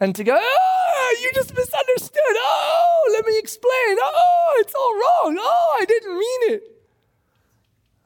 [0.00, 2.18] and to go, oh, you just misunderstood.
[2.18, 3.96] Oh, let me explain.
[4.00, 5.36] Oh, it's all wrong.
[5.38, 6.62] Oh, I didn't mean it.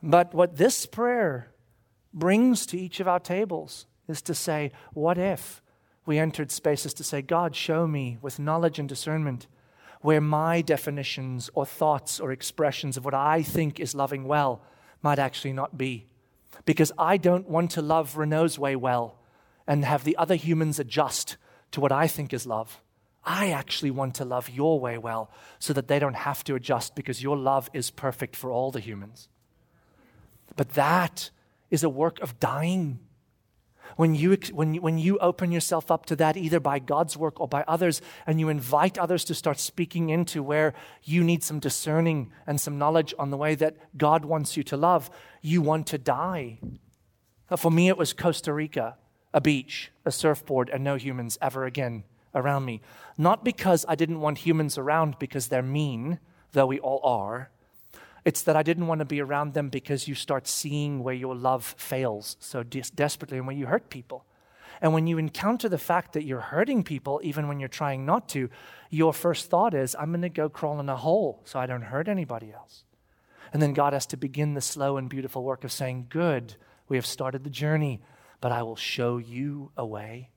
[0.02, 1.52] But what this prayer
[2.12, 5.61] brings to each of our tables is to say, what if?
[6.04, 9.46] We entered spaces to say, God, show me with knowledge and discernment
[10.00, 14.62] where my definitions or thoughts or expressions of what I think is loving well
[15.00, 16.06] might actually not be.
[16.64, 19.16] Because I don't want to love Renault's way well
[19.66, 21.36] and have the other humans adjust
[21.70, 22.80] to what I think is love.
[23.24, 25.30] I actually want to love your way well
[25.60, 28.80] so that they don't have to adjust because your love is perfect for all the
[28.80, 29.28] humans.
[30.56, 31.30] But that
[31.70, 32.98] is a work of dying
[33.96, 37.48] when you, when, when you open yourself up to that, either by God's work or
[37.48, 42.32] by others, and you invite others to start speaking into where you need some discerning
[42.46, 45.98] and some knowledge on the way that God wants you to love, you want to
[45.98, 46.58] die.
[47.56, 48.96] For me, it was Costa Rica,
[49.34, 52.80] a beach, a surfboard, and no humans ever again around me.
[53.18, 56.18] Not because I didn't want humans around because they're mean,
[56.52, 57.50] though we all are
[58.24, 61.34] it's that I didn't want to be around them because you start seeing where your
[61.34, 64.24] love fails so des- desperately and when you hurt people.
[64.80, 68.28] And when you encounter the fact that you're hurting people, even when you're trying not
[68.30, 68.50] to,
[68.90, 71.82] your first thought is, I'm going to go crawl in a hole so I don't
[71.82, 72.84] hurt anybody else.
[73.52, 76.56] And then God has to begin the slow and beautiful work of saying, Good,
[76.88, 78.00] we have started the journey,
[78.40, 80.30] but I will show you a way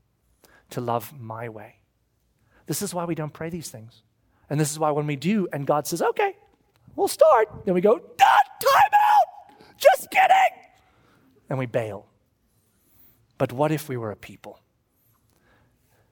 [0.72, 1.80] to love my way.
[2.68, 4.04] This is why we don't pray these things.
[4.50, 6.36] And this is why when we do, and God says, Okay,
[6.96, 7.50] We'll start.
[7.66, 9.58] Then we go, time out.
[9.78, 10.36] Just kidding.
[11.50, 12.08] And we bail.
[13.38, 14.60] But what if we were a people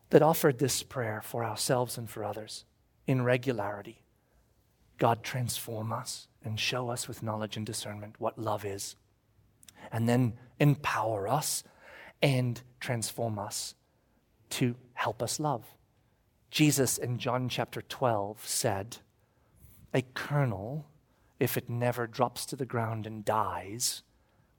[0.09, 2.65] that offered this prayer for ourselves and for others
[3.07, 4.03] in regularity?
[4.97, 8.95] God, transform us and show us with knowledge and discernment what love is.
[9.91, 11.63] And then empower us
[12.21, 13.75] and transform us
[14.51, 15.65] to help us love.
[16.51, 18.97] Jesus in John chapter 12 said,
[19.93, 20.85] a kernel,
[21.39, 24.01] if it never drops to the ground and dies,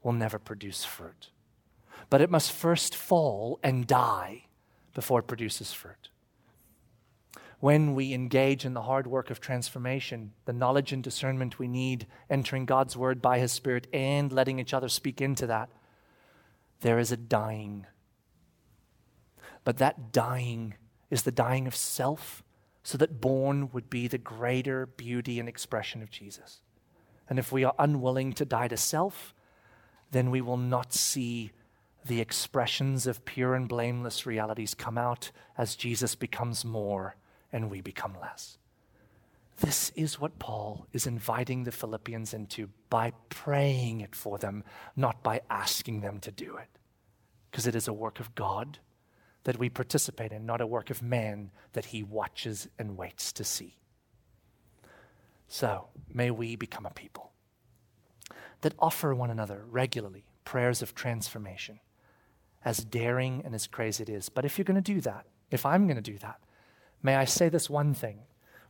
[0.03, 1.31] will never produce fruit.
[2.11, 4.45] But it must first fall and die
[4.95, 6.11] before it produces fruit.
[7.61, 12.07] When we engage in the hard work of transformation, the knowledge and discernment we need,
[12.29, 15.71] entering God's word by His Spirit and letting each other speak into that,
[16.83, 17.87] there is a dying.
[19.65, 20.75] But that dying
[21.11, 22.44] is the dying of self
[22.85, 26.61] so that born would be the greater beauty and expression of Jesus.
[27.29, 29.35] And if we are unwilling to die to self,
[30.11, 31.51] then we will not see
[32.05, 37.17] the expressions of pure and blameless realities come out as Jesus becomes more
[37.51, 38.59] and we become less.
[39.61, 44.63] This is what Paul is inviting the Philippians into by praying it for them,
[44.95, 46.69] not by asking them to do it.
[47.51, 48.79] Because it is a work of God
[49.45, 53.45] that we participate in, not a work of man that he watches and waits to
[53.45, 53.79] see.
[55.49, 57.31] So, may we become a people
[58.63, 61.81] that offer one another regularly prayers of transformation,
[62.65, 64.29] as daring and as crazy it is.
[64.29, 66.41] But if you're going to do that, if I'm going to do that,
[67.03, 68.21] may I say this one thing.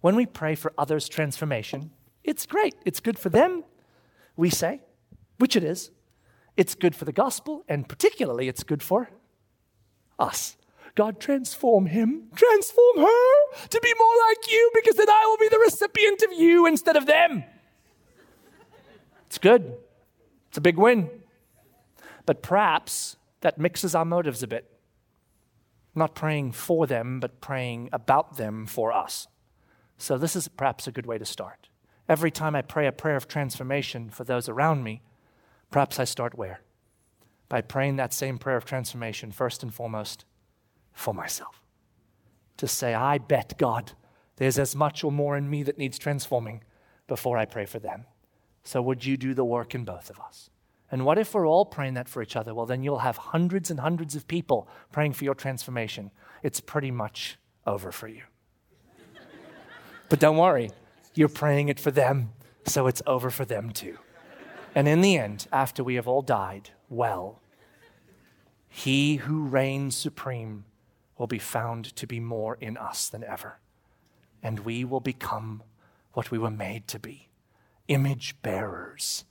[0.00, 1.92] When we pray for others' transformation,
[2.24, 2.74] it's great.
[2.84, 3.64] It's good for them,
[4.36, 4.82] we say,
[5.38, 5.90] which it is.
[6.56, 9.10] It's good for the gospel, and particularly it's good for
[10.18, 10.56] us.
[10.94, 15.48] God, transform him, transform her to be more like you because then I will be
[15.48, 17.44] the recipient of you instead of them.
[19.26, 19.76] It's good.
[20.48, 21.10] It's a big win.
[22.26, 24.70] But perhaps that mixes our motives a bit.
[25.96, 29.26] Not praying for them, but praying about them for us.
[29.98, 31.68] So, this is perhaps a good way to start.
[32.08, 35.02] Every time I pray a prayer of transformation for those around me,
[35.70, 36.60] perhaps I start where?
[37.48, 40.24] By praying that same prayer of transformation, first and foremost,
[40.94, 41.60] for myself.
[42.58, 43.92] To say, I bet God
[44.36, 46.62] there's as much or more in me that needs transforming
[47.06, 48.06] before I pray for them.
[48.64, 50.50] So, would you do the work in both of us?
[50.90, 52.54] And what if we're all praying that for each other?
[52.54, 56.10] Well, then you'll have hundreds and hundreds of people praying for your transformation.
[56.42, 58.22] It's pretty much over for you.
[60.08, 60.70] but don't worry,
[61.14, 62.30] you're praying it for them
[62.66, 63.98] so it's over for them too.
[64.74, 67.40] And in the end, after we have all died, well,
[68.68, 70.64] he who reigns supreme
[71.18, 73.58] will be found to be more in us than ever.
[74.42, 75.62] And we will become
[76.12, 77.28] what we were made to be
[77.86, 79.24] image bearers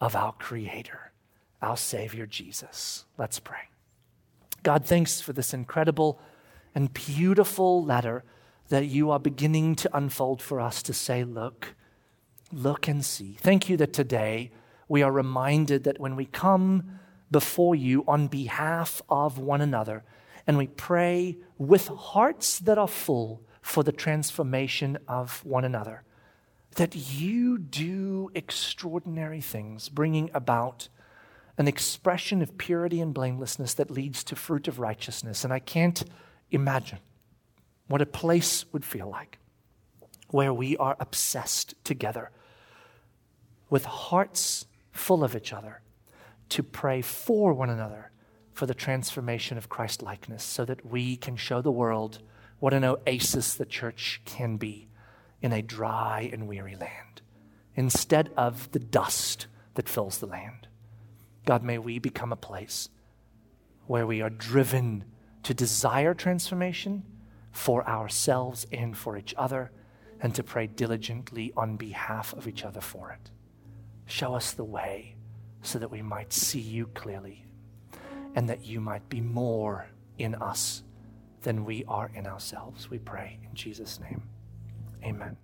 [0.00, 1.12] of our Creator,
[1.60, 3.04] our Savior Jesus.
[3.18, 3.68] Let's pray.
[4.62, 6.18] God, thanks for this incredible
[6.74, 8.24] and beautiful letter
[8.68, 11.74] that you are beginning to unfold for us to say, Look,
[12.52, 13.36] look and see.
[13.40, 14.50] Thank you that today
[14.88, 16.98] we are reminded that when we come
[17.30, 20.04] before you on behalf of one another
[20.46, 26.02] and we pray with hearts that are full for the transformation of one another,
[26.76, 30.88] that you do extraordinary things, bringing about
[31.58, 35.44] an expression of purity and blamelessness that leads to fruit of righteousness.
[35.44, 36.02] And I can't
[36.50, 37.00] imagine
[37.86, 39.38] what a place would feel like
[40.28, 42.30] where we are obsessed together
[43.68, 45.80] with hearts full of each other
[46.48, 48.10] to pray for one another
[48.60, 52.18] for the transformation of Christ likeness so that we can show the world
[52.58, 54.86] what an oasis the church can be
[55.40, 57.22] in a dry and weary land
[57.74, 59.46] instead of the dust
[59.76, 60.68] that fills the land.
[61.46, 62.90] God, may we become a place
[63.86, 65.06] where we are driven
[65.44, 67.04] to desire transformation
[67.52, 69.70] for ourselves and for each other,
[70.20, 73.30] and to pray diligently on behalf of each other for it.
[74.04, 75.16] Show us the way
[75.62, 77.46] so that we might see you clearly
[78.34, 80.82] and that you might be more in us
[81.42, 82.90] than we are in ourselves.
[82.90, 84.22] We pray in Jesus' name.
[85.04, 85.36] Amen.